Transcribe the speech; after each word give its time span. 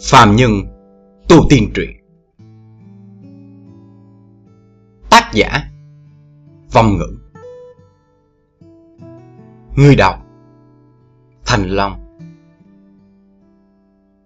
Phạm 0.00 0.36
Nhân, 0.36 0.50
Tu 1.28 1.36
Tiên 1.48 1.70
Truyện. 1.74 1.90
Tác 5.10 5.30
giả, 5.32 5.70
Vong 6.72 6.98
Ngữ. 6.98 7.18
Người 9.76 9.96
đọc, 9.96 10.26
Thành 11.46 11.68
Long. 11.68 12.16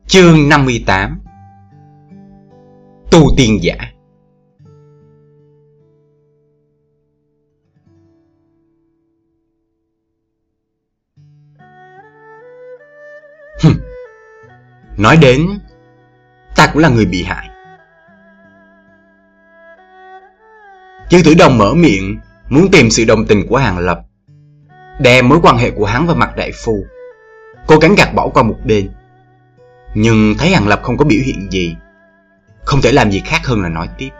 Chương 0.06 0.48
58 0.48 1.20
Tu 3.10 3.20
Tiên 3.36 3.58
Giả. 3.62 3.76
Nói 14.98 15.16
đến, 15.16 15.46
Ta 16.56 16.66
cũng 16.72 16.82
là 16.82 16.88
người 16.88 17.04
bị 17.04 17.22
hại. 17.22 17.48
Chư 21.08 21.22
Tử 21.24 21.34
Đồng 21.38 21.58
mở 21.58 21.74
miệng, 21.74 22.20
Muốn 22.48 22.68
tìm 22.72 22.90
sự 22.90 23.04
đồng 23.04 23.26
tình 23.26 23.46
của 23.48 23.56
Hàng 23.56 23.78
Lập 23.78 24.00
Đè 25.00 25.22
mối 25.22 25.38
quan 25.42 25.56
hệ 25.56 25.70
của 25.70 25.84
hắn 25.84 26.06
và 26.06 26.14
mặt 26.14 26.36
đại 26.36 26.52
phu, 26.64 26.84
Cố 27.66 27.78
gắng 27.78 27.94
gạt 27.94 28.14
bỏ 28.14 28.28
qua 28.28 28.42
một 28.42 28.56
bên. 28.64 28.90
Nhưng 29.94 30.34
thấy 30.38 30.50
Hàng 30.50 30.68
Lập 30.68 30.80
không 30.82 30.96
có 30.96 31.04
biểu 31.04 31.20
hiện 31.24 31.50
gì, 31.50 31.76
Không 32.64 32.80
thể 32.82 32.92
làm 32.92 33.10
gì 33.10 33.22
khác 33.26 33.46
hơn 33.46 33.62
là 33.62 33.68
nói 33.68 33.88
tiếp. 33.98 34.10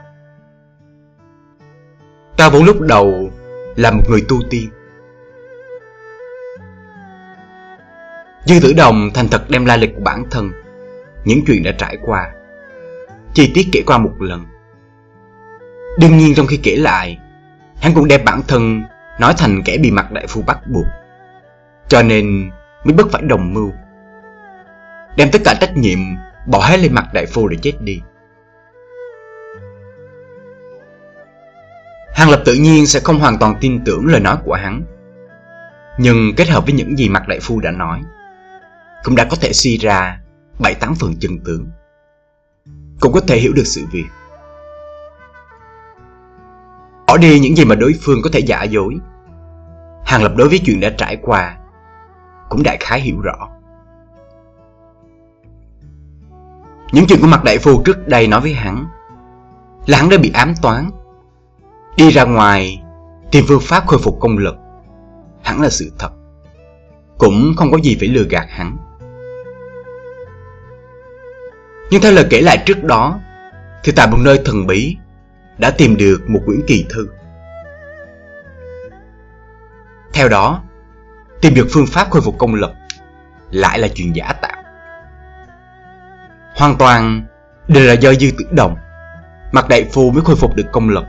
Ta 2.37 2.48
vốn 2.48 2.65
lúc 2.65 2.80
đầu 2.80 3.30
là 3.76 3.90
một 3.90 4.02
người 4.09 4.24
tu 4.29 4.37
tiên. 4.51 4.70
Dư 8.45 8.60
tử 8.60 8.73
đồng 8.73 9.10
thành 9.15 9.29
thật 9.29 9.51
đem 9.51 9.65
la 9.65 9.76
lịch 9.76 9.95
của 9.95 10.02
bản 10.04 10.24
thân 10.30 10.52
những 11.24 11.45
chuyện 11.46 11.62
đã 11.62 11.73
trải 11.79 11.96
qua. 12.02 12.30
Chi 13.34 13.51
tiết 13.54 13.66
kể 13.73 13.82
qua 13.87 13.98
một 13.98 14.15
lần. 14.18 14.46
Đương 15.98 16.18
nhiên 16.18 16.34
trong 16.34 16.46
khi 16.46 16.60
kể 16.62 16.76
lại, 16.76 17.18
Hắn 17.80 17.95
cũng 17.95 18.09
đem 18.09 18.24
bản 18.24 18.40
thân 18.48 18.82
Nói 19.20 19.34
thành 19.38 19.62
kẻ 19.65 19.78
bị 19.78 19.90
mặt 19.90 20.12
đại 20.12 20.26
phu 20.26 20.43
bắt 20.43 20.59
buộc, 20.66 20.87
Cho 21.88 22.02
nên 22.02 22.51
mới 22.84 22.95
bất 22.95 23.10
phải 23.12 23.23
đồng 23.23 23.54
mưu. 23.54 23.73
Đem 25.16 25.28
tất 25.32 25.38
cả 25.45 25.54
trách 25.60 25.76
nhiệm 25.76 25.98
Bỏ 26.46 26.59
hết 26.59 26.80
lên 26.80 26.95
mặt 26.95 27.04
đại 27.12 27.26
phu 27.26 27.48
để 27.48 27.56
chết 27.62 27.73
đi. 27.80 28.00
Hàng 32.15 32.30
Lập 32.30 32.43
tự 32.45 32.54
nhiên 32.54 32.87
sẽ 32.87 33.00
không 33.00 33.18
hoàn 33.18 33.38
toàn 33.38 33.54
tin 33.60 33.84
tưởng 33.84 34.06
lời 34.06 34.21
nói 34.21 34.37
của 34.45 34.54
hắn. 34.54 34.82
Nhưng 35.98 36.34
kết 36.37 36.48
hợp 36.48 36.65
với 36.65 36.73
những 36.73 36.98
gì 36.98 37.09
mặt 37.09 37.28
đại 37.28 37.38
phu 37.43 37.60
đã 37.60 37.71
nói, 37.71 38.00
cũng 39.04 39.16
đã 39.16 39.24
có 39.24 39.37
thể 39.40 39.52
suy 39.52 39.76
ra 39.76 40.21
bảy, 40.59 40.74
tám 40.74 40.95
phần 40.95 41.14
chân 41.20 41.38
tướng. 41.45 41.66
Cũng 43.01 43.12
có 43.12 43.20
thể 43.20 43.37
hiểu 43.37 43.52
được 43.52 43.66
sự 43.66 43.87
việc. 43.92 44.06
Bỏ 47.06 47.16
đi 47.16 47.40
những 47.40 47.56
gì 47.56 47.65
mà 47.65 47.74
đối 47.74 47.95
phương 48.00 48.18
có 48.23 48.30
thể 48.32 48.40
giả 48.40 48.62
dối. 48.62 48.95
Hàng 50.04 50.23
lập 50.23 50.32
đối 50.37 50.48
với 50.48 50.59
chuyện 50.59 50.80
đã 50.80 50.90
trải 50.98 51.16
qua 51.23 51.59
cũng 52.48 52.62
đại 52.62 52.76
khái 52.80 53.00
hiểu 53.00 53.20
rõ. 53.20 53.48
Những 56.93 57.04
chuyện 57.09 57.20
của 57.20 57.26
mặt 57.26 57.45
đại 57.45 57.59
phu 57.59 57.82
trước 57.82 58.09
đây 58.09 58.28
nói 58.28 58.40
với 58.40 58.54
hắn 58.54 58.87
là 59.87 59.98
hắn 59.98 60.09
đã 60.09 60.16
bị 60.18 60.30
ám 60.34 60.54
toán, 60.62 60.90
đi 61.96 62.10
ra 62.10 62.24
ngoài 62.24 62.82
tìm 63.30 63.45
phương 63.48 63.60
pháp 63.62 63.87
khôi 63.87 63.98
phục 63.98 64.19
công 64.20 64.38
lực. 64.38 64.56
Hắn 65.43 65.60
là 65.60 65.70
sự 65.70 65.93
thật. 65.98 66.10
Cũng 67.19 67.54
không 67.56 67.70
có 67.70 67.78
gì 67.78 67.97
phải 68.00 68.09
lừa 68.09 68.25
gạt 68.31 68.47
hắn 68.48 68.76
nhưng 71.91 72.03
theo 72.03 72.12
lời 72.12 72.26
kể 72.31 72.41
lại 72.41 72.62
trước 72.66 72.84
đó, 72.84 73.20
Thì 73.84 73.92
tại 73.92 74.06
một 74.06 74.19
nơi 74.20 74.41
thần 74.44 74.66
bí, 74.66 74.97
Đã 75.59 75.71
tìm 75.71 75.97
được 75.97 76.31
một 76.31 76.41
quyển 76.47 76.60
kỳ 76.66 76.87
thư. 76.91 77.09
Theo 80.12 80.28
đó, 80.28 80.62
Tìm 81.41 81.54
được 81.54 81.66
phương 81.71 81.87
pháp 81.87 82.10
khôi 82.10 82.22
phục 82.22 82.38
công 82.38 82.54
lực 82.54 82.71
Lại 83.50 83.78
là 83.78 83.88
chuyện 83.88 84.16
giả 84.16 84.32
tạo. 84.43 84.62
Hoàn 86.56 86.77
toàn 86.78 87.27
Đều 87.69 87.84
là 87.84 87.93
do 87.93 88.15
dư 88.15 88.31
tử 88.38 88.44
đồng 88.50 88.77
Mặt 89.53 89.69
đại 89.69 89.84
phu 89.93 90.10
mới 90.10 90.22
khôi 90.25 90.37
phục 90.37 90.56
được 90.56 90.66
công 90.72 90.88
lực. 90.88 91.04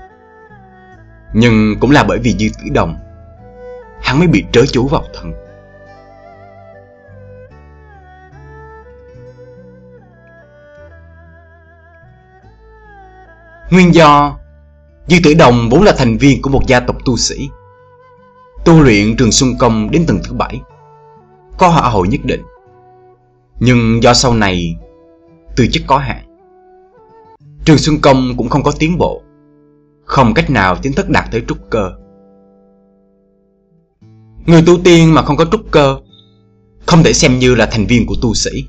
Nhưng 1.33 1.79
cũng 1.79 1.91
là 1.91 2.03
bởi 2.03 2.19
vì 2.19 2.35
dư 2.39 2.47
tử 2.57 2.69
đồng, 2.73 2.99
Hắn 4.01 4.19
mới 4.19 4.27
bị 4.27 4.45
trớ 4.51 4.61
chú 4.71 4.87
vào 4.87 5.03
thần. 5.13 5.48
Nguyên 13.71 13.93
do 13.95 14.37
Dư 15.07 15.17
Tử 15.23 15.33
Đồng 15.33 15.69
vốn 15.69 15.83
là 15.83 15.93
thành 15.97 16.17
viên 16.17 16.41
của 16.41 16.49
một 16.49 16.67
gia 16.67 16.79
tộc 16.79 16.97
tu 17.05 17.17
sĩ. 17.17 17.49
Tu 18.65 18.81
luyện 18.81 19.15
trường 19.17 19.31
xuân 19.31 19.49
công 19.59 19.91
đến 19.91 20.05
tầng 20.07 20.19
thứ 20.23 20.33
bảy. 20.33 20.61
Có 21.57 21.67
hỏa 21.67 21.89
hội 21.89 22.07
nhất 22.07 22.21
định. 22.23 22.43
Nhưng 23.59 24.03
do 24.03 24.13
sau 24.13 24.33
này, 24.33 24.75
Tư 25.55 25.67
chất 25.71 25.83
có 25.87 25.97
hạn. 25.97 26.25
Trường 27.65 27.77
Xuân 27.77 27.97
Công 28.01 28.37
cũng 28.37 28.49
không 28.49 28.63
có 28.63 28.71
tiến 28.79 28.97
bộ. 28.97 29.21
Không 30.05 30.33
cách 30.33 30.49
nào 30.49 30.75
chính 30.81 30.93
thức 30.93 31.09
đạt 31.09 31.25
tới 31.31 31.43
trúc 31.47 31.57
cơ. 31.69 31.91
Người 34.45 34.63
tu 34.65 34.77
tiên 34.83 35.13
mà 35.13 35.21
không 35.21 35.37
có 35.37 35.45
trúc 35.45 35.61
cơ, 35.71 35.97
Không 36.85 37.03
thể 37.03 37.13
xem 37.13 37.39
như 37.39 37.55
là 37.55 37.65
thành 37.65 37.85
viên 37.85 38.05
của 38.05 38.15
tu 38.21 38.33
sĩ. 38.33 38.65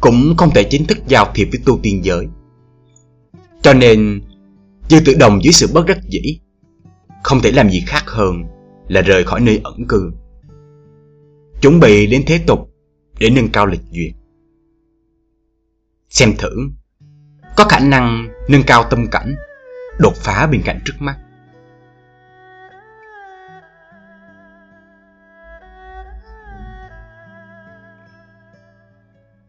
Cũng 0.00 0.34
không 0.36 0.50
thể 0.54 0.64
chính 0.64 0.86
thức 0.86 0.98
giao 1.06 1.26
thiệp 1.34 1.48
với 1.52 1.60
tu 1.66 1.78
tiên 1.82 2.04
giới 2.04 2.28
cho 3.64 3.74
nên, 3.74 4.20
Dư 4.88 5.00
tự 5.06 5.14
đồng 5.20 5.44
dưới 5.44 5.52
sự 5.52 5.66
bất 5.74 5.86
đắc 5.86 5.98
dĩ, 6.02 6.40
Không 7.22 7.40
thể 7.40 7.52
làm 7.52 7.70
gì 7.70 7.84
khác 7.86 8.02
hơn 8.06 8.44
Là 8.88 9.00
rời 9.00 9.24
khỏi 9.24 9.40
nơi 9.40 9.60
ẩn 9.64 9.88
cư. 9.88 10.12
Chuẩn 11.62 11.80
bị 11.80 12.06
đến 12.06 12.22
thế 12.26 12.40
tục 12.46 12.70
Để 13.18 13.30
nâng 13.30 13.48
cao 13.48 13.66
lịch 13.66 13.80
duyệt. 13.90 14.12
Xem 16.08 16.32
thử, 16.38 16.50
Có 17.56 17.64
khả 17.64 17.78
năng 17.78 18.28
nâng 18.48 18.62
cao 18.66 18.84
tâm 18.90 19.06
cảnh, 19.10 19.34
Đột 19.98 20.14
phá 20.16 20.46
bên 20.46 20.62
cạnh 20.64 20.80
trước 20.84 20.94
mắt. 20.98 21.16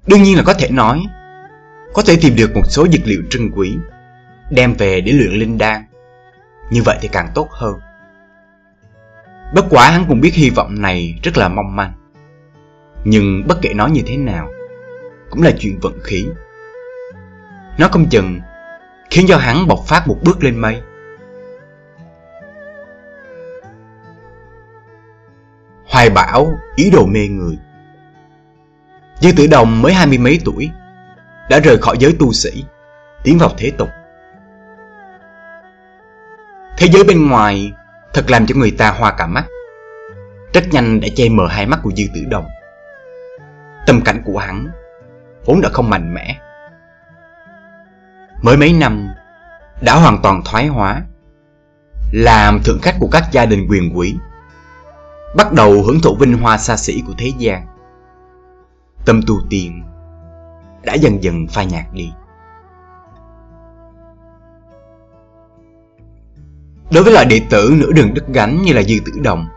Đương 0.08 0.24
nhiên 0.24 0.38
là 0.38 0.44
có 0.46 0.53
thể 0.53 0.70
nói, 0.70 1.03
Có 1.94 2.02
thể 2.06 2.18
tìm 2.22 2.36
được 2.36 2.56
một 2.56 2.66
số 2.66 2.88
dược 2.88 3.02
liệu 3.08 3.22
trân 3.30 3.52
quý 3.56 3.78
đem 4.50 4.74
về 4.74 5.02
để 5.02 5.12
luyện 5.12 5.32
linh 5.32 5.58
đan. 5.58 5.84
Như 6.70 6.82
vậy 6.86 6.98
thì 7.02 7.08
càng 7.08 7.32
tốt 7.36 7.48
hơn. 7.52 7.80
Bất 9.56 9.66
quá 9.70 9.90
hắn 9.90 10.06
cũng 10.08 10.22
biết 10.22 10.34
hy 10.34 10.50
vọng 10.50 10.82
này 10.82 11.20
rất 11.24 11.38
là 11.38 11.50
mong 11.50 11.76
manh. 11.76 11.94
Nhưng 13.04 13.44
bất 13.48 13.58
kể 13.62 13.74
nói 13.74 13.92
như 13.92 14.02
thế 14.06 14.18
nào, 14.18 14.50
cũng 15.30 15.42
là 15.42 15.52
chuyện 15.60 15.80
vận 15.82 16.00
khí. 16.04 16.26
Nó 17.78 17.88
không 17.88 18.10
chừng 18.10 18.40
khiến 19.10 19.26
cho 19.30 19.38
hắn 19.38 19.68
bộc 19.68 19.80
phát 19.88 20.08
một 20.08 20.18
bước 20.24 20.44
lên 20.44 20.58
mây. 20.58 20.82
Hoài 25.88 26.10
bão 26.10 26.48
ý 26.76 26.90
đồ 26.90 27.06
mê 27.06 27.28
người 27.28 27.58
Dư 29.20 29.32
tử 29.38 29.48
đồng 29.48 29.82
mới 29.82 29.94
hai 29.94 30.08
mươi 30.08 30.18
mấy 30.18 30.40
tuổi 30.46 30.70
Đã 31.50 31.60
rời 31.60 31.78
khỏi 31.78 31.98
giới 32.00 32.16
tu 32.20 32.34
sĩ 32.34 32.66
Tiến 33.24 33.38
vào 33.38 33.50
thế 33.58 33.72
tục 33.78 33.90
Thế 36.78 36.88
giới 36.88 37.03
bên 37.03 37.30
ngoài 37.30 37.74
thật 38.13 38.25
làm 38.28 38.46
cho 38.46 38.56
người 38.56 38.72
ta 38.72 38.91
hoa 38.91 39.12
cả 39.12 39.28
mắt. 39.28 39.46
Rất 40.53 40.68
nhanh 40.72 41.00
đã 41.02 41.08
che 41.16 41.30
mờ 41.30 41.47
hai 41.47 41.66
mắt 41.66 41.80
của 41.84 41.91
Dư 41.91 42.03
Tử 42.16 42.22
Đồng. 42.30 42.47
Tâm 43.88 44.02
cảnh 44.02 44.22
của 44.26 44.38
hắn 44.38 44.67
vốn 45.46 45.61
đã 45.61 45.70
không 45.73 45.90
mạnh 45.90 46.14
mẽ. 46.14 46.40
Mới 48.41 48.58
mấy 48.58 48.73
năm, 48.73 49.08
đã 49.82 49.96
hoàn 49.96 50.22
toàn 50.23 50.41
thoái 50.46 50.67
hóa, 50.67 51.02
Làm 52.11 52.59
thượng 52.64 52.79
khách 52.82 52.96
của 53.00 53.08
các 53.11 53.23
gia 53.32 53.46
đình 53.46 53.67
quyền 53.70 53.97
quý, 53.97 54.16
Bắt 55.35 55.53
đầu 55.53 55.84
hưởng 55.84 56.02
thụ 56.02 56.16
vinh 56.16 56.38
hoa 56.38 56.58
xa 56.58 56.78
xỉ 56.78 57.03
của 57.08 57.14
thế 57.17 57.32
gian. 57.38 57.66
Tâm 59.05 59.22
tu 59.28 59.35
tiên 59.50 59.84
đã 60.84 60.94
dần 60.94 61.23
dần 61.23 61.47
phai 61.47 61.66
nhạt 61.66 61.85
đi. 61.94 62.14
Đối 66.96 67.03
với 67.03 67.14
loại 67.14 67.26
đệ 67.26 67.42
tử 67.50 67.74
nửa 67.78 67.92
đường 67.92 68.14
đứt 68.14 68.28
gánh 68.28 68.62
như 68.62 68.74
là 68.74 68.84
Dư 68.84 68.96
Tử 69.06 69.12
Đồng, 69.24 69.47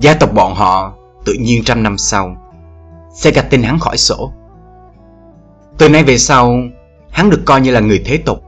Gia 0.00 0.14
tộc 0.14 0.32
bọn 0.34 0.54
họ 0.54 0.94
tự 1.24 1.32
nhiên 1.40 1.64
trăm 1.64 1.82
năm 1.82 1.98
sau 1.98 2.36
Sẽ 3.14 3.30
gạch 3.30 3.46
tên 3.50 3.62
hắn 3.62 3.78
khỏi 3.78 3.96
sổ. 3.96 4.32
Từ 5.78 5.88
nay 5.88 6.04
về 6.04 6.18
sau, 6.18 6.56
Hắn 7.10 7.30
được 7.30 7.40
coi 7.44 7.60
như 7.60 7.70
là 7.70 7.80
người 7.80 8.02
thế 8.04 8.16
tục, 8.16 8.42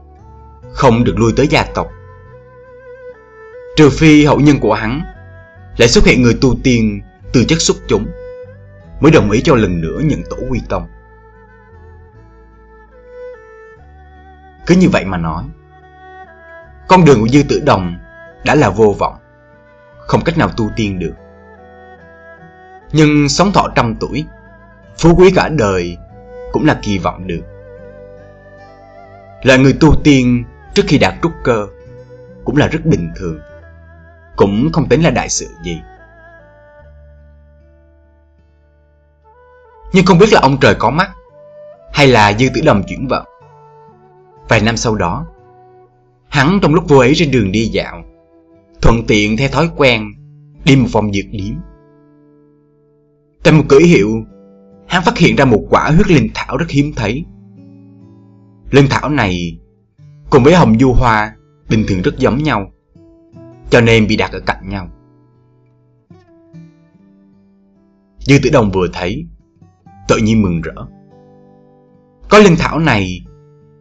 Không 0.73 1.03
được 1.03 1.13
lui 1.17 1.33
tới 1.37 1.47
gia 1.47 1.63
tộc. 1.63 1.87
Trừ 3.77 3.89
phi 3.89 4.25
hậu 4.25 4.39
nhân 4.39 4.59
của 4.59 4.73
hắn 4.73 5.01
Lại 5.77 5.89
xuất 5.89 6.05
hiện 6.05 6.21
người 6.21 6.37
tu 6.41 6.55
tiên 6.63 7.01
Từ 7.33 7.43
chất 7.47 7.61
xuất 7.61 7.77
chúng 7.87 8.05
Mới 8.99 9.11
đồng 9.11 9.31
ý 9.31 9.41
cho 9.41 9.55
lần 9.55 9.81
nữa 9.81 9.99
nhận 10.03 10.21
tổ 10.29 10.37
quy 10.49 10.61
tông. 10.69 10.87
Cứ 14.67 14.75
như 14.75 14.89
vậy 14.89 15.05
mà 15.05 15.17
nói 15.17 15.43
con 16.93 17.05
đường 17.05 17.19
của 17.19 17.27
Dư 17.27 17.43
Tử 17.49 17.61
Đồng 17.65 17.95
đã 18.45 18.55
là 18.55 18.69
vô 18.69 18.95
vọng, 18.99 19.15
Không 19.97 20.21
cách 20.23 20.37
nào 20.37 20.49
tu 20.57 20.69
tiên 20.75 20.99
được. 20.99 21.13
Nhưng 22.91 23.29
sống 23.29 23.51
thọ 23.51 23.67
trăm 23.75 23.95
tuổi, 23.99 24.25
Phú 24.97 25.15
quý 25.17 25.31
cả 25.35 25.49
đời 25.49 25.97
Cũng 26.51 26.65
là 26.65 26.79
kỳ 26.81 26.97
vọng 26.97 27.27
được. 27.27 27.41
Là 29.43 29.57
người 29.57 29.77
tu 29.79 29.95
tiên 30.03 30.43
trước 30.73 30.83
khi 30.87 30.97
đạt 30.97 31.13
trúc 31.23 31.31
cơ 31.43 31.67
Cũng 32.45 32.57
là 32.57 32.67
rất 32.67 32.85
bình 32.85 33.11
thường, 33.15 33.39
Cũng 34.35 34.71
không 34.73 34.89
tính 34.89 35.03
là 35.03 35.09
đại 35.09 35.29
sự 35.29 35.47
gì. 35.63 35.81
Nhưng 39.93 40.05
không 40.05 40.17
biết 40.17 40.33
là 40.33 40.39
ông 40.43 40.57
trời 40.61 40.75
có 40.75 40.89
mắt 40.89 41.11
Hay 41.93 42.07
là 42.07 42.33
dư 42.33 42.47
tử 42.55 42.61
đồng 42.65 42.83
chuyển 42.87 43.07
vận 43.07 43.25
Vài 44.47 44.61
năm 44.61 44.77
sau 44.77 44.95
đó 44.95 45.25
Hắn 46.33 46.59
trong 46.61 46.73
lúc 46.73 46.83
vô 46.87 46.97
ấy 46.97 47.13
trên 47.15 47.31
đường 47.31 47.51
đi 47.51 47.65
dạo 47.65 48.03
Thuận 48.81 49.03
tiện 49.07 49.37
theo 49.37 49.49
thói 49.49 49.69
quen 49.75 50.11
Đi 50.65 50.75
một 50.75 50.87
vòng 50.91 51.13
dược 51.13 51.25
điếm 51.31 51.55
Tại 53.43 53.53
một 53.53 53.63
cửa 53.69 53.79
hiệu 53.79 54.23
Hắn 54.87 55.03
phát 55.05 55.17
hiện 55.17 55.35
ra 55.35 55.45
một 55.45 55.65
quả 55.69 55.91
huyết 55.91 56.11
linh 56.11 56.29
thảo 56.33 56.57
rất 56.57 56.69
hiếm 56.69 56.91
thấy 56.95 57.25
Linh 58.71 58.85
thảo 58.89 59.09
này 59.09 59.59
Cùng 60.29 60.43
với 60.43 60.55
hồng 60.55 60.79
du 60.79 60.93
hoa 60.93 61.35
Bình 61.69 61.85
thường 61.87 62.01
rất 62.01 62.17
giống 62.17 62.43
nhau 62.43 62.71
Cho 63.69 63.81
nên 63.81 64.07
bị 64.07 64.17
đặt 64.17 64.31
ở 64.31 64.39
cạnh 64.39 64.69
nhau 64.69 64.89
Dư 68.19 68.37
tử 68.43 68.49
đồng 68.53 68.71
vừa 68.71 68.87
thấy 68.93 69.25
tự 70.07 70.17
nhiên 70.17 70.41
mừng 70.41 70.61
rỡ. 70.61 70.85
Có 72.29 72.39
linh 72.39 72.55
thảo 72.59 72.79
này, 72.79 73.25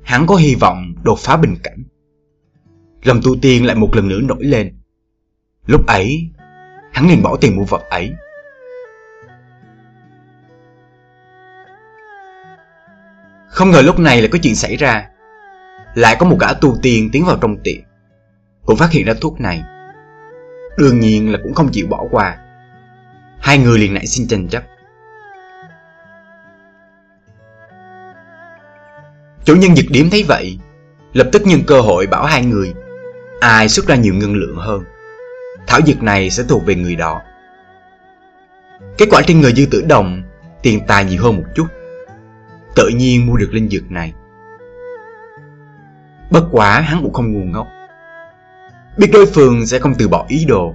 hắn 0.02 0.26
có 0.26 0.36
hy 0.36 0.54
vọng 0.54 0.94
đột 1.04 1.18
phá 1.18 1.36
bình 1.36 1.56
cảnh. 1.62 1.84
Lòng 3.02 3.20
tu 3.24 3.36
tiên 3.42 3.66
lại 3.66 3.76
một 3.76 3.96
lần 3.96 4.08
nữa 4.08 4.20
nổi 4.22 4.44
lên. 4.44 4.74
Lúc 5.66 5.86
ấy, 5.86 6.30
hắn 6.92 7.08
liền 7.08 7.22
bỏ 7.22 7.36
tiền 7.36 7.56
mua 7.56 7.64
vật 7.64 7.82
ấy. 7.90 8.12
Không 13.48 13.70
ngờ 13.70 13.82
lúc 13.82 13.98
này 13.98 14.20
lại 14.20 14.28
có 14.32 14.38
chuyện 14.42 14.54
xảy 14.54 14.76
ra. 14.76 15.08
Lại 15.94 16.16
có 16.18 16.26
một 16.26 16.36
gã 16.40 16.52
tu 16.52 16.76
tiên 16.82 17.08
tiến 17.12 17.24
vào 17.24 17.38
trong 17.40 17.56
tiệm. 17.64 17.80
Cũng 18.64 18.76
phát 18.76 18.90
hiện 18.90 19.06
ra 19.06 19.14
thuốc 19.20 19.40
này. 19.40 19.62
Đương 20.78 21.00
nhiên 21.00 21.32
là 21.32 21.38
cũng 21.42 21.54
không 21.54 21.68
chịu 21.72 21.86
bỏ 21.86 22.04
qua. 22.10 22.38
Hai 23.40 23.58
người 23.58 23.78
liền 23.78 23.94
nảy 23.94 24.06
sinh 24.06 24.28
tranh 24.28 24.48
chấp. 24.48 24.62
Chủ 29.44 29.56
nhân 29.56 29.76
giật 29.76 29.86
điểm 29.90 30.10
thấy 30.10 30.24
vậy 30.28 30.58
Lập 31.12 31.28
tức 31.32 31.42
nhân 31.46 31.60
cơ 31.66 31.80
hội 31.80 32.06
bảo 32.06 32.24
hai 32.24 32.44
người 32.44 32.74
Ai 33.42 33.68
xuất 33.68 33.86
ra 33.86 33.96
nhiều 33.96 34.14
ngân 34.14 34.34
lượng 34.34 34.56
hơn. 34.56 34.84
Thảo 35.66 35.80
dược 35.86 36.02
này 36.02 36.30
sẽ 36.30 36.42
thuộc 36.48 36.66
về 36.66 36.74
người 36.74 36.96
đó. 36.96 37.22
Kết 38.98 39.06
quả 39.10 39.22
trên 39.26 39.40
người 39.40 39.52
dư 39.52 39.66
tử 39.70 39.84
đồng, 39.88 40.22
Tiền 40.62 40.80
tài 40.86 41.04
nhiều 41.04 41.22
hơn 41.22 41.36
một 41.36 41.44
chút. 41.54 41.66
Tự 42.74 42.88
nhiên 42.88 43.26
mua 43.26 43.36
được 43.36 43.48
linh 43.52 43.68
dược 43.68 43.90
này. 43.90 44.12
Bất 46.30 46.44
quá 46.50 46.80
hắn 46.80 47.02
cũng 47.02 47.12
không 47.12 47.32
ngu 47.32 47.44
ngốc. 47.44 47.66
Biết 48.96 49.10
đối 49.12 49.26
phương 49.26 49.66
sẽ 49.66 49.78
không 49.78 49.94
từ 49.98 50.08
bỏ 50.08 50.24
ý 50.28 50.44
đồ, 50.48 50.74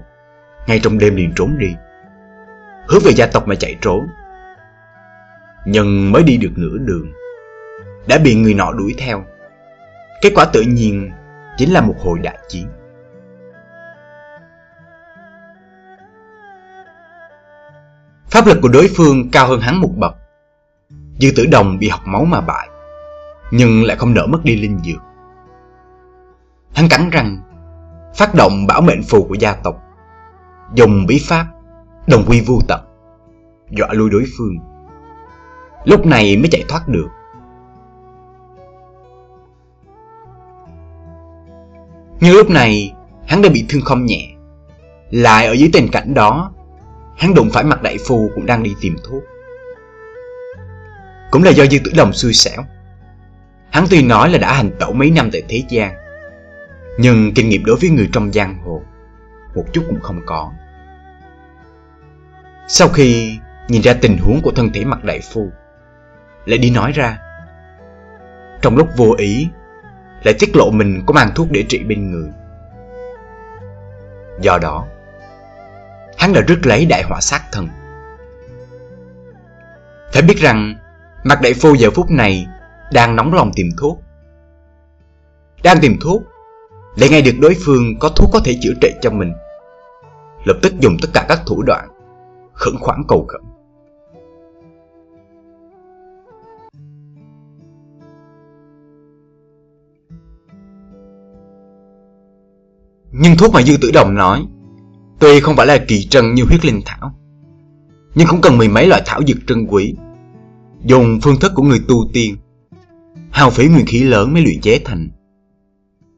Ngay 0.68 0.80
trong 0.80 0.98
đêm 0.98 1.16
liền 1.16 1.34
trốn 1.36 1.58
đi. 1.60 1.75
Hướng 2.88 3.02
về 3.06 3.12
gia 3.12 3.25
tộc 3.25 3.48
mà 3.48 3.56
chạy 3.56 3.75
trốn. 3.81 4.08
Nhưng 5.66 6.12
mới 6.12 6.24
đi 6.24 6.38
được 6.38 6.52
nửa 6.56 6.78
đường, 6.78 7.12
đã 8.08 8.18
bị 8.18 8.36
người 8.36 8.54
nọ 8.54 8.72
đuổi 8.72 8.96
theo. 8.98 9.25
Kết 10.22 10.31
quả 10.36 10.46
tự 10.46 10.62
nhiên 10.62 11.12
chính 11.57 11.74
là 11.74 11.81
một 11.81 11.95
hồi 12.04 12.19
đại 12.19 12.38
chiến. 12.48 12.68
Pháp 18.30 18.48
lực 18.48 18.57
của 18.62 18.69
đối 18.69 18.89
phương 18.95 19.31
cao 19.31 19.48
hơn 19.48 19.59
hắn 19.59 19.81
một 19.81 19.92
bậc. 19.98 20.15
Dư 21.19 21.31
tử 21.36 21.45
đồng 21.51 21.80
bị 21.80 21.89
học 21.89 22.01
máu 22.06 22.25
mà 22.25 22.42
bại, 22.42 22.69
nhưng 23.51 23.83
lại 23.83 23.98
không 23.98 24.13
nỡ 24.13 24.25
mất 24.25 24.39
đi 24.44 24.56
linh 24.56 24.80
dược. 24.83 25.01
Hắn 26.75 26.89
cắn 26.89 27.09
răng, 27.09 27.38
phát 28.15 28.36
động 28.36 28.68
bảo 28.68 28.81
mệnh 28.81 29.04
phù 29.04 29.24
của 29.24 29.33
gia 29.33 29.54
tộc, 29.54 29.75
dùng 30.74 31.06
bí 31.06 31.21
pháp 31.27 31.45
đồng 32.07 32.24
quy 32.27 32.42
vô 32.42 32.59
tận, 32.68 32.81
dọa 33.69 33.88
lui 33.94 34.09
đối 34.09 34.24
phương. 34.38 34.56
Lúc 35.86 36.06
này 36.06 36.38
mới 36.38 36.48
chạy 36.51 36.63
thoát 36.68 36.88
được. 36.88 37.07
Nhưng 42.19 42.36
lúc 42.36 42.50
này, 42.50 42.94
hắn 43.28 43.42
đã 43.42 43.50
bị 43.50 43.66
thương 43.69 43.81
không 43.81 44.06
nhẹ. 44.06 44.28
Lại 45.12 45.48
ở 45.48 45.54
dưới 45.54 45.69
tình 45.74 45.88
cảnh 45.92 46.14
đó, 46.14 46.54
Hắn 47.18 47.34
đụng 47.34 47.50
phải 47.54 47.64
mặt 47.64 47.81
đại 47.81 47.98
phu 48.08 48.30
cũng 48.36 48.46
đang 48.46 48.64
đi 48.64 48.75
tìm 48.81 48.96
thuốc. 49.04 49.24
Cũng 51.31 51.44
là 51.44 51.52
do 51.52 51.66
dư 51.66 51.78
tử 51.80 51.92
đồng 51.96 52.14
xui 52.14 52.34
xẻo. 52.34 52.64
Hắn 53.72 53.86
tuy 53.90 54.04
nói 54.04 54.30
là 54.30 54.38
đã 54.38 54.54
hành 54.54 54.72
tẩu 54.80 54.94
mấy 54.94 55.12
năm 55.12 55.30
tại 55.31 55.44
thế 55.50 55.64
gian, 55.69 55.94
Nhưng 57.00 57.34
kinh 57.34 57.50
nghiệm 57.50 57.66
đối 57.66 57.78
với 57.81 57.90
người 57.90 58.10
trong 58.14 58.31
giang 58.31 58.58
hồ, 58.58 58.81
Một 59.56 59.64
chút 59.74 59.84
cũng 59.88 60.02
không 60.02 60.22
có. 60.25 60.52
Sau 62.68 62.88
khi 62.88 63.38
nhìn 63.68 63.81
ra 63.81 63.94
tình 63.94 64.18
huống 64.18 64.42
của 64.42 64.52
thân 64.52 64.69
thể 64.74 64.86
mặt 64.86 65.04
đại 65.04 65.19
phu, 65.34 65.52
Lại 66.46 66.58
đi 66.58 66.69
nói 66.69 66.92
ra, 66.92 67.18
Trong 68.62 68.78
lúc 68.78 68.90
vô 68.98 69.16
ý 69.18 69.48
lại 70.24 70.36
tiết 70.40 70.56
lộ 70.56 70.72
mình 70.72 71.04
có 71.06 71.14
mang 71.14 71.31
thuốc 71.36 71.48
để 71.52 71.66
trị 71.69 71.84
bên 71.84 72.12
người. 72.12 72.30
Do 74.42 74.58
đó, 74.62 74.86
hắn 76.18 76.34
đã 76.34 76.42
rước 76.42 76.60
lấy 76.64 76.86
đại 76.86 77.04
họa 77.04 77.22
sát 77.22 77.42
thân. 77.52 77.68
Phải 80.14 80.22
biết 80.22 80.38
rằng, 80.38 80.75
mặt 81.24 81.40
đại 81.42 81.54
phu 81.54 81.75
giờ 81.75 81.90
phút 81.92 82.12
này 82.12 82.48
đang 82.94 83.16
nóng 83.16 83.34
lòng 83.34 83.52
tìm 83.56 83.69
thuốc. 83.78 84.02
Đang 85.64 85.78
tìm 85.81 85.98
thuốc, 86.02 86.24
lại 86.96 87.10
ngay 87.10 87.22
được 87.22 87.36
đối 87.42 87.56
phương 87.66 88.00
có 88.00 88.10
thuốc 88.10 88.30
có 88.34 88.40
thể 88.46 88.58
chữa 88.62 88.74
trị 88.81 88.90
cho 89.02 89.10
mình. 89.10 89.34
Lập 90.44 90.58
tức 90.62 90.74
dùng 90.80 90.98
tất 91.02 91.08
cả 91.14 91.25
các 91.30 91.40
thủ 91.46 91.64
đoạn, 91.64 91.88
khẩn 92.54 92.74
khoản 92.80 93.04
cầu 93.08 93.25
khẩn. 93.28 93.42
Nhưng 103.19 103.38
thuốc 103.38 103.54
mà 103.54 103.62
Dư 103.62 103.78
Tử 103.81 103.92
Đồng 103.94 104.14
nói, 104.14 104.47
Tuy 105.19 105.40
không 105.40 105.56
phải 105.56 105.66
là 105.66 105.78
kỳ 105.88 106.04
trân 106.06 106.33
như 106.33 106.44
huyết 106.44 106.66
linh 106.66 106.81
thảo, 106.86 107.14
Nhưng 108.16 108.28
cũng 108.28 108.42
cần 108.42 108.57
mười 108.57 108.68
mấy 108.68 108.88
loại 108.88 109.02
thảo 109.06 109.21
dược 109.28 109.38
trân 109.47 109.68
quý, 109.68 109.95
Dùng 110.86 111.19
phương 111.21 111.40
thức 111.40 111.52
của 111.56 111.64
người 111.64 111.80
tu 111.88 111.95
tiên, 112.14 112.36
Hao 113.31 113.50
phí 113.50 113.68
nguyên 113.68 113.86
khí 113.86 114.04
lớn 114.04 114.33
mới 114.33 114.42
luyện 114.42 114.62
chế 114.62 114.80
thành. 114.86 115.09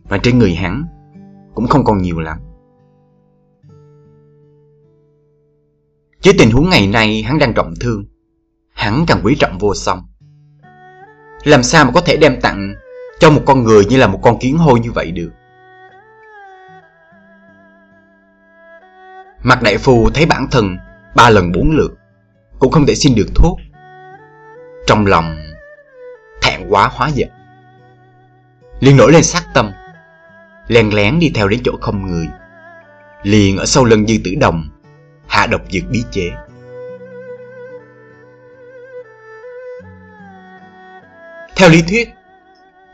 Và 0.04 0.18
trên 0.18 0.40
người 0.40 0.56
hắn 0.56 0.84
Cũng 1.54 1.68
không 1.68 1.84
còn 1.84 2.02
nhiều 2.02 2.20
lắm. 2.20 2.38
Với 6.24 6.34
tình 6.38 6.52
huống 6.52 6.70
ngày 6.70 6.88
nay 6.88 7.22
hắn 7.22 7.40
đang 7.40 7.54
trọng 7.54 7.74
thương, 7.80 8.06
Hắn 8.74 9.06
càng 9.08 9.22
quý 9.24 9.36
trọng 9.40 9.58
vô 9.58 9.76
song. 9.76 10.00
Làm 11.44 11.64
sao 11.64 11.86
mà 11.86 11.92
có 11.92 12.02
thể 12.02 12.18
đem 12.18 12.42
tặng 12.42 12.74
Cho 13.20 13.30
một 13.30 13.42
con 13.46 13.64
người 13.64 13.86
như 13.86 13.98
là 13.98 14.08
một 14.08 14.20
con 14.22 14.40
kiến 14.40 14.58
hôi 14.58 14.80
như 14.80 14.92
vậy 14.92 15.12
được? 15.12 15.30
Mặt 19.44 19.62
đại 19.62 19.78
phu 19.78 20.10
thấy 20.10 20.26
bản 20.26 20.48
thân 20.52 20.78
ba 21.16 21.30
lần 21.30 21.52
bốn 21.52 21.72
lượt, 21.72 21.92
Cũng 22.60 22.72
không 22.72 22.86
thể 22.86 22.96
xin 22.96 23.16
được 23.16 23.28
thuốc. 23.36 23.60
Trong 24.88 25.06
lòng 25.06 25.38
thẹn 26.42 26.70
quá 26.70 26.90
hóa 26.94 27.10
giận, 27.14 27.30
liền 28.80 28.98
nổi 28.98 29.12
lên 29.12 29.24
sát 29.24 29.44
tâm 29.54 29.72
lèn 30.68 30.90
lén 30.90 31.20
đi 31.20 31.32
theo 31.36 31.48
đến 31.48 31.60
chỗ 31.64 31.72
không 31.82 32.08
người, 32.08 32.28
Liền 33.24 33.58
ở 33.58 33.66
sau 33.66 33.86
lưng 33.86 34.08
dư 34.08 34.16
tử 34.24 34.32
đồng 34.42 34.70
Hạ 35.28 35.48
độc 35.48 35.62
dược 35.70 35.84
bí 35.90 36.04
chế. 36.12 36.32
Theo 41.56 41.70
lý 41.70 41.82
thuyết, 41.82 42.10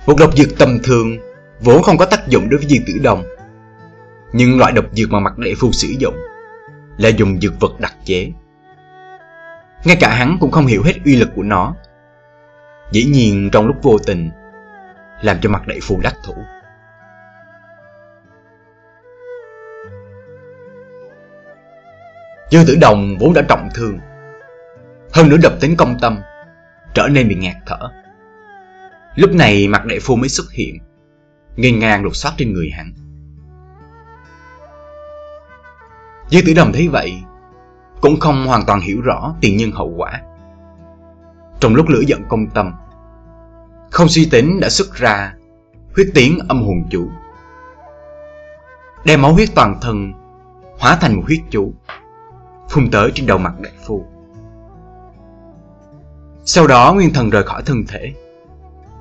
Một 0.05 0.15
độc 0.19 0.35
dược 0.37 0.57
tầm 0.57 0.79
thường 0.83 1.17
Vốn 1.59 1.83
không 1.83 1.97
có 1.97 2.05
tác 2.05 2.27
dụng 2.27 2.49
đối 2.49 2.57
với 2.57 2.67
dư 2.69 2.77
tử 2.87 2.93
đồng, 3.03 3.23
Nhưng 4.33 4.59
loại 4.59 4.71
độc 4.71 4.85
dược 4.91 5.11
mà 5.11 5.19
mặt 5.19 5.37
đại 5.37 5.53
phu 5.55 5.71
sử 5.71 5.87
dụng 5.99 6.15
là 6.97 7.09
dùng 7.09 7.39
dược 7.41 7.59
vật 7.59 7.79
đặc 7.79 7.95
chế. 8.05 8.31
Ngay 9.85 9.97
cả 9.99 10.15
hắn 10.15 10.37
cũng 10.39 10.51
không 10.51 10.65
hiểu 10.65 10.83
hết 10.83 10.93
uy 11.05 11.15
lực 11.15 11.29
của 11.35 11.43
nó. 11.43 11.75
Dĩ 12.91 13.03
nhiên 13.03 13.49
trong 13.51 13.67
lúc 13.67 13.75
vô 13.83 13.97
tình, 14.05 14.29
làm 15.21 15.37
cho 15.41 15.49
mặt 15.49 15.67
đại 15.67 15.79
phu 15.83 15.99
đắc 16.01 16.15
thủ. 16.23 16.33
Dư 22.51 22.63
tử 22.67 22.77
đồng 22.81 23.17
vốn 23.17 23.33
đã 23.33 23.41
trọng 23.49 23.69
thương, 23.75 23.99
hơn 25.13 25.29
nữa 25.29 25.37
đập 25.43 25.53
tính 25.59 25.75
công 25.77 25.97
tâm, 26.01 26.19
trở 26.93 27.07
nên 27.11 27.27
bị 27.27 27.35
ngạt 27.35 27.55
thở. 27.65 27.89
Lúc 29.15 29.31
này 29.33 29.67
mặt 29.67 29.85
đại 29.85 29.99
phu 30.01 30.15
mới 30.15 30.29
xuất 30.29 30.51
hiện, 30.51 30.77
nghiêng 31.55 31.79
ngang 31.79 32.03
lục 32.03 32.15
soát 32.15 32.31
trên 32.37 32.53
người 32.53 32.69
hắn 32.69 32.93
Dư 36.29 36.41
tử 36.45 36.53
đồng 36.53 36.73
thấy 36.73 36.87
vậy, 36.87 37.23
Cũng 38.01 38.19
không 38.19 38.47
hoàn 38.47 38.65
toàn 38.65 38.81
hiểu 38.81 39.01
rõ 39.01 39.35
tiền 39.41 39.57
nhân 39.57 39.71
hậu 39.71 39.93
quả. 39.97 40.21
Trong 41.59 41.75
lúc 41.75 41.87
lửa 41.89 42.01
giận 42.07 42.23
công 42.29 42.47
tâm, 42.49 42.73
Không 43.91 44.09
suy 44.09 44.25
tính 44.25 44.59
đã 44.59 44.69
xuất 44.69 44.93
ra 44.93 45.33
Huyết 45.95 46.07
tiến 46.13 46.39
âm 46.47 46.63
hồn 46.63 46.83
chủ. 46.89 47.09
Đem 49.05 49.21
máu 49.21 49.33
huyết 49.33 49.49
toàn 49.55 49.77
thân 49.81 50.13
Hóa 50.79 50.97
thành 51.01 51.15
một 51.15 51.23
huyết 51.25 51.39
chủ, 51.49 51.73
Phun 52.69 52.91
tới 52.91 53.11
trên 53.15 53.25
đầu 53.25 53.37
mặt 53.37 53.53
đại 53.59 53.73
phu. 53.85 54.05
Sau 56.45 56.67
đó 56.67 56.93
nguyên 56.93 57.13
thần 57.13 57.29
rời 57.29 57.43
khỏi 57.43 57.63
thân 57.65 57.83
thể, 57.87 58.13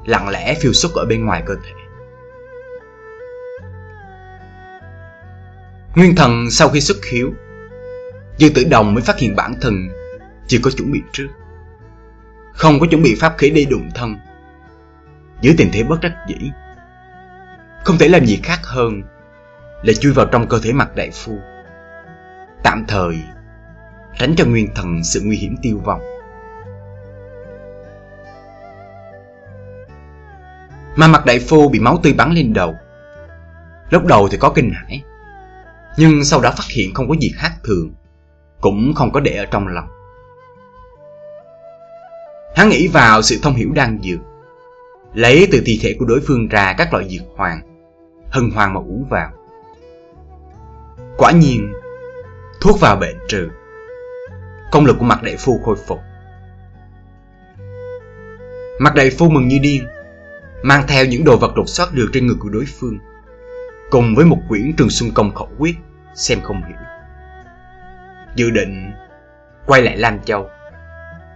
Lặng 0.05 0.29
lẽ 0.29 0.55
phiêu 0.61 0.73
xuất 0.73 0.93
ở 0.95 1.07
bên 1.07 1.25
ngoài 1.25 1.43
cơ 1.47 1.55
thể. 1.55 1.84
Nguyên 5.95 6.17
thần 6.17 6.51
sau 6.51 6.69
khi 6.69 6.81
xuất 6.81 6.97
hiếu, 7.13 7.35
Dư 8.39 8.49
tử 8.55 8.65
đồng 8.71 8.95
mới 8.95 9.03
phát 9.03 9.19
hiện 9.19 9.37
bản 9.37 9.55
thân 9.61 9.89
Chưa 10.47 10.59
có 10.63 10.71
chuẩn 10.71 10.93
bị 10.93 11.03
trước. 11.13 11.29
Không 12.53 12.81
có 12.81 12.87
chuẩn 12.91 13.03
bị 13.03 13.15
pháp 13.21 13.35
khí 13.39 13.51
đi 13.51 13.65
đụng 13.65 13.91
thân. 13.95 14.17
Dưới 15.41 15.55
tình 15.59 15.71
thế 15.73 15.83
bất 15.83 16.01
đắc 16.03 16.13
dĩ. 16.29 16.51
Không 17.85 17.99
thể 17.99 18.09
làm 18.09 18.27
gì 18.27 18.41
khác 18.43 18.61
hơn 18.63 19.03
Là 19.83 19.93
chui 19.93 20.13
vào 20.13 20.27
trong 20.27 20.49
cơ 20.49 20.61
thể 20.63 20.73
mặt 20.73 20.97
đại 20.97 21.11
phu. 21.11 21.39
Tạm 22.63 22.85
thời 22.89 23.23
Tránh 24.19 24.35
cho 24.37 24.45
nguyên 24.45 24.75
thần 24.75 25.05
sự 25.05 25.21
nguy 25.25 25.37
hiểm 25.37 25.57
tiêu 25.63 25.81
vong. 25.85 26.01
Mà 30.97 31.09
mặt 31.09 31.27
đại 31.27 31.39
phu 31.39 31.69
bị 31.69 31.81
máu 31.81 32.01
tươi 32.03 32.13
bắn 32.13 32.33
lên 32.33 32.53
đầu. 32.53 32.75
Lúc 33.91 34.05
đầu 34.05 34.29
thì 34.29 34.39
có 34.39 34.53
kinh 34.55 34.71
hãi 34.75 35.03
nhưng 35.97 36.25
sau 36.25 36.41
đó 36.41 36.51
phát 36.57 36.67
hiện 36.69 36.95
không 36.95 37.09
có 37.09 37.15
gì 37.21 37.33
khác 37.37 37.53
thường, 37.65 37.95
Cũng 38.61 38.95
không 38.95 39.13
có 39.13 39.21
để 39.21 39.37
ở 39.37 39.47
trong 39.47 39.69
lòng. 39.69 39.89
Hắn 42.57 42.69
nghĩ 42.69 42.89
vào 42.89 43.23
sự 43.23 43.39
thông 43.43 43.55
hiểu 43.55 43.73
đang 43.75 43.99
dược, 44.03 44.21
Lấy 45.15 45.49
từ 45.53 45.63
thi 45.67 45.79
thể 45.83 45.97
của 45.99 46.05
đối 46.05 46.21
phương 46.21 46.49
ra 46.49 46.75
các 46.79 46.93
loại 46.93 47.09
dược 47.09 47.23
hoàng, 47.37 47.61
Hân 48.31 48.51
hoàng 48.51 48.75
mà 48.75 48.81
uống 48.81 49.05
vào. 49.11 49.31
Quả 51.17 51.33
nhiên, 51.33 51.73
Thuốc 52.61 52.81
vào 52.81 52.97
bệnh 52.97 53.17
trừ, 53.29 53.49
Công 54.73 54.87
lực 54.87 54.97
của 54.99 55.05
mặt 55.05 55.23
đại 55.23 55.37
phu 55.39 55.61
khôi 55.65 55.77
phục. 55.87 55.99
Mặt 58.81 58.95
đại 58.95 59.11
phu 59.11 59.31
mừng 59.31 59.49
như 59.49 59.59
điên, 59.63 59.87
Mang 60.63 60.85
theo 60.89 61.05
những 61.05 61.25
đồ 61.25 61.37
vật 61.37 61.55
đột 61.57 61.69
xuất 61.69 61.95
được 61.95 62.11
trên 62.13 62.27
người 62.27 62.37
của 62.41 62.49
đối 62.49 62.65
phương 62.81 62.99
cùng 63.95 64.15
với 64.15 64.25
một 64.25 64.39
quyển 64.49 64.73
trường 64.77 64.91
xuân 64.91 65.11
công 65.15 65.35
khẩu 65.35 65.49
quyết, 65.59 65.77
xem 66.15 66.41
không 66.43 66.63
hiểu. 66.69 66.77
Dự 68.37 68.51
định, 68.51 68.93
quay 69.67 69.83
lại 69.83 69.97
lam 69.97 70.19
châu, 70.25 70.49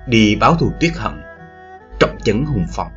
đi 0.06 0.36
báo 0.36 0.54
thù 0.54 0.72
tuyết 0.80 0.92
hận, 0.96 1.22
trọng 2.00 2.18
chấn 2.24 2.44
hùng 2.44 2.66
phong 2.72 2.92